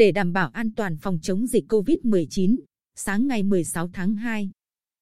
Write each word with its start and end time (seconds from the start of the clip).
để 0.00 0.12
đảm 0.12 0.32
bảo 0.32 0.48
an 0.48 0.70
toàn 0.76 0.96
phòng 0.96 1.18
chống 1.22 1.46
dịch 1.46 1.64
COVID-19. 1.68 2.56
Sáng 2.96 3.26
ngày 3.26 3.42
16 3.42 3.88
tháng 3.92 4.14
2, 4.14 4.50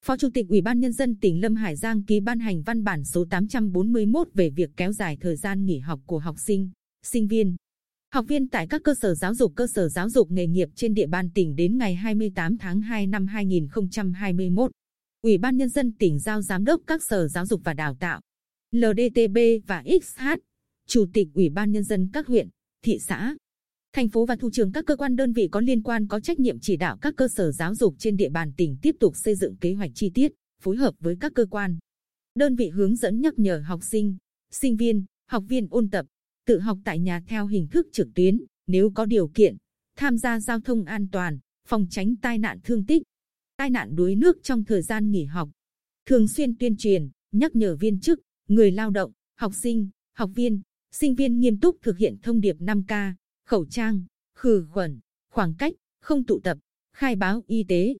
Phó 0.04 0.16
Chủ 0.16 0.28
tịch 0.34 0.46
Ủy 0.48 0.60
ban 0.60 0.80
Nhân 0.80 0.92
dân 0.92 1.16
tỉnh 1.20 1.40
Lâm 1.40 1.56
Hải 1.56 1.76
Giang 1.76 2.04
ký 2.04 2.20
ban 2.20 2.38
hành 2.38 2.62
văn 2.62 2.84
bản 2.84 3.04
số 3.04 3.24
841 3.30 4.28
về 4.34 4.50
việc 4.50 4.70
kéo 4.76 4.92
dài 4.92 5.16
thời 5.20 5.36
gian 5.36 5.64
nghỉ 5.64 5.78
học 5.78 6.00
của 6.06 6.18
học 6.18 6.36
sinh, 6.38 6.70
sinh 7.02 7.26
viên, 7.26 7.56
học 8.14 8.24
viên 8.28 8.48
tại 8.48 8.66
các 8.66 8.82
cơ 8.84 8.94
sở 8.94 9.14
giáo 9.14 9.34
dục 9.34 9.52
cơ 9.56 9.66
sở 9.66 9.88
giáo 9.88 10.10
dục 10.10 10.30
nghề 10.30 10.46
nghiệp 10.46 10.68
trên 10.74 10.94
địa 10.94 11.06
bàn 11.06 11.30
tỉnh 11.34 11.56
đến 11.56 11.78
ngày 11.78 11.94
28 11.94 12.58
tháng 12.58 12.80
2 12.80 13.06
năm 13.06 13.26
2021. 13.26 14.70
Ủy 15.22 15.38
ban 15.38 15.56
Nhân 15.56 15.68
dân 15.68 15.92
tỉnh 15.92 16.18
giao 16.18 16.42
Giám 16.42 16.64
đốc 16.64 16.80
các 16.86 17.02
sở 17.02 17.28
giáo 17.28 17.46
dục 17.46 17.60
và 17.64 17.74
đào 17.74 17.94
tạo, 17.94 18.20
LDTB 18.72 19.38
và 19.66 19.84
XH, 20.02 20.22
Chủ 20.88 21.06
tịch 21.12 21.28
Ủy 21.34 21.48
ban 21.48 21.72
Nhân 21.72 21.84
dân 21.84 22.10
các 22.12 22.26
huyện, 22.26 22.48
thị 22.82 22.98
xã, 22.98 23.34
thành 23.92 24.08
phố 24.08 24.26
và 24.26 24.36
thủ 24.36 24.50
trưởng 24.50 24.72
các 24.72 24.86
cơ 24.86 24.96
quan 24.96 25.16
đơn 25.16 25.32
vị 25.32 25.48
có 25.50 25.60
liên 25.60 25.82
quan 25.82 26.06
có 26.06 26.20
trách 26.20 26.40
nhiệm 26.40 26.60
chỉ 26.60 26.76
đạo 26.76 26.96
các 27.00 27.14
cơ 27.16 27.28
sở 27.28 27.52
giáo 27.52 27.74
dục 27.74 27.94
trên 27.98 28.16
địa 28.16 28.28
bàn 28.28 28.52
tỉnh 28.56 28.76
tiếp 28.82 28.96
tục 29.00 29.16
xây 29.16 29.34
dựng 29.34 29.56
kế 29.56 29.74
hoạch 29.74 29.90
chi 29.94 30.10
tiết, 30.14 30.32
phối 30.62 30.76
hợp 30.76 30.94
với 31.00 31.16
các 31.20 31.32
cơ 31.34 31.46
quan, 31.50 31.78
đơn 32.34 32.56
vị 32.56 32.68
hướng 32.68 32.96
dẫn 32.96 33.20
nhắc 33.20 33.38
nhở 33.38 33.62
học 33.66 33.80
sinh, 33.82 34.16
sinh 34.50 34.76
viên, 34.76 35.04
học 35.26 35.44
viên 35.48 35.66
ôn 35.70 35.90
tập, 35.90 36.06
tự 36.46 36.58
học 36.58 36.78
tại 36.84 36.98
nhà 36.98 37.22
theo 37.26 37.46
hình 37.46 37.68
thức 37.68 37.86
trực 37.92 38.08
tuyến, 38.14 38.44
nếu 38.66 38.90
có 38.90 39.04
điều 39.04 39.28
kiện, 39.28 39.56
tham 39.96 40.18
gia 40.18 40.40
giao 40.40 40.60
thông 40.60 40.84
an 40.84 41.08
toàn, 41.12 41.38
phòng 41.68 41.86
tránh 41.90 42.16
tai 42.16 42.38
nạn 42.38 42.58
thương 42.64 42.86
tích, 42.86 43.02
tai 43.56 43.70
nạn 43.70 43.96
đuối 43.96 44.14
nước 44.14 44.36
trong 44.42 44.64
thời 44.64 44.82
gian 44.82 45.10
nghỉ 45.10 45.24
học. 45.24 45.50
Thường 46.06 46.28
xuyên 46.28 46.56
tuyên 46.56 46.76
truyền, 46.76 47.10
nhắc 47.32 47.56
nhở 47.56 47.76
viên 47.76 48.00
chức, 48.00 48.20
người 48.48 48.70
lao 48.70 48.90
động, 48.90 49.12
học 49.36 49.52
sinh, 49.62 49.88
học 50.14 50.30
viên, 50.34 50.60
sinh 50.92 51.14
viên 51.14 51.40
nghiêm 51.40 51.60
túc 51.60 51.76
thực 51.82 51.98
hiện 51.98 52.16
thông 52.22 52.40
điệp 52.40 52.56
5K, 52.56 53.12
khẩu 53.48 53.66
trang, 53.66 54.04
khử 54.34 54.66
khuẩn, 54.70 55.00
khoảng 55.30 55.54
cách, 55.54 55.74
không 56.00 56.24
tụ 56.24 56.40
tập, 56.40 56.58
khai 56.92 57.16
báo 57.16 57.42
y 57.46 57.62
tế, 57.62 57.94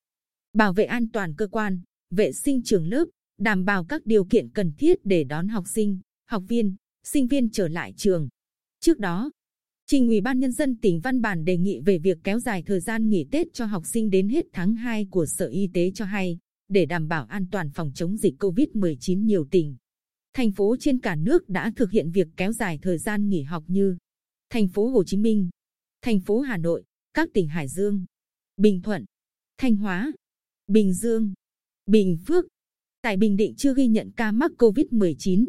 bảo 0.53 0.73
vệ 0.73 0.85
an 0.85 1.09
toàn 1.13 1.35
cơ 1.37 1.47
quan, 1.47 1.81
vệ 2.11 2.33
sinh 2.33 2.63
trường 2.63 2.89
lớp, 2.89 3.05
đảm 3.39 3.65
bảo 3.65 3.85
các 3.85 4.07
điều 4.07 4.25
kiện 4.25 4.49
cần 4.49 4.73
thiết 4.79 4.99
để 5.05 5.25
đón 5.25 5.49
học 5.49 5.65
sinh, 5.69 5.99
học 6.27 6.43
viên, 6.49 6.77
sinh 7.05 7.27
viên 7.27 7.51
trở 7.51 7.69
lại 7.69 7.95
trường. 7.97 8.29
Trước 8.81 8.99
đó, 8.99 9.31
Trình 9.87 10.09
Ủy 10.09 10.21
ban 10.21 10.39
Nhân 10.39 10.53
dân 10.53 10.77
tỉnh 10.77 11.01
văn 11.01 11.21
bản 11.21 11.45
đề 11.45 11.57
nghị 11.57 11.81
về 11.81 11.99
việc 11.99 12.19
kéo 12.25 12.41
dài 12.41 12.63
thời 12.63 12.81
gian 12.81 13.09
nghỉ 13.09 13.27
Tết 13.31 13.47
cho 13.53 13.67
học 13.67 13.87
sinh 13.87 14.11
đến 14.11 14.29
hết 14.29 14.47
tháng 14.53 14.75
2 14.75 15.07
của 15.11 15.27
Sở 15.27 15.47
Y 15.47 15.71
tế 15.75 15.91
cho 15.95 16.05
hay, 16.05 16.39
để 16.69 16.87
đảm 16.87 17.09
bảo 17.09 17.25
an 17.25 17.47
toàn 17.51 17.71
phòng 17.75 17.93
chống 17.95 18.17
dịch 18.17 18.35
COVID-19 18.43 19.25
nhiều 19.25 19.47
tỉnh. 19.51 19.77
Thành 20.33 20.53
phố 20.53 20.77
trên 20.81 20.99
cả 20.99 21.17
nước 21.17 21.49
đã 21.49 21.73
thực 21.77 21.91
hiện 21.91 22.11
việc 22.11 22.29
kéo 22.37 22.53
dài 22.53 22.79
thời 22.83 22.99
gian 22.99 23.29
nghỉ 23.29 23.43
học 23.43 23.65
như 23.67 23.97
thành 24.51 24.69
phố 24.69 24.89
Hồ 24.89 25.05
Chí 25.05 25.17
Minh, 25.17 25.49
thành 26.03 26.21
phố 26.21 26.41
Hà 26.41 26.57
Nội, 26.57 26.85
các 27.15 27.29
tỉnh 27.35 27.49
Hải 27.49 27.69
Dương, 27.69 28.05
Bình 28.57 28.83
Thuận, 28.83 29.05
Thanh 29.59 29.77
Hóa, 29.77 30.13
Bình 30.67 30.95
Dương, 30.95 31.33
Bình 31.87 32.19
Phước. 32.27 32.45
Tại 33.03 33.17
Bình 33.17 33.37
Định 33.37 33.55
chưa 33.57 33.75
ghi 33.75 33.87
nhận 33.87 34.11
ca 34.17 34.33
mắc 34.33 34.51
COVID-19. 34.59 35.45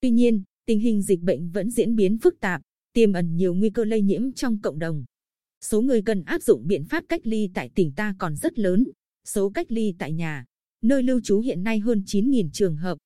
Tuy 0.00 0.10
nhiên, 0.10 0.42
tình 0.66 0.80
hình 0.80 1.02
dịch 1.02 1.20
bệnh 1.20 1.50
vẫn 1.50 1.70
diễn 1.70 1.96
biến 1.96 2.18
phức 2.18 2.40
tạp, 2.40 2.62
tiềm 2.92 3.12
ẩn 3.12 3.36
nhiều 3.36 3.54
nguy 3.54 3.70
cơ 3.70 3.84
lây 3.84 4.02
nhiễm 4.02 4.32
trong 4.32 4.60
cộng 4.60 4.78
đồng. 4.78 5.04
Số 5.60 5.82
người 5.82 6.02
cần 6.02 6.24
áp 6.24 6.42
dụng 6.42 6.66
biện 6.66 6.84
pháp 6.84 7.04
cách 7.08 7.26
ly 7.26 7.50
tại 7.54 7.70
tỉnh 7.74 7.92
ta 7.92 8.14
còn 8.18 8.36
rất 8.36 8.58
lớn. 8.58 8.84
Số 9.24 9.50
cách 9.50 9.72
ly 9.72 9.94
tại 9.98 10.12
nhà, 10.12 10.44
nơi 10.82 11.02
lưu 11.02 11.20
trú 11.24 11.40
hiện 11.40 11.62
nay 11.62 11.78
hơn 11.78 12.02
9.000 12.06 12.50
trường 12.52 12.76
hợp, 12.76 12.98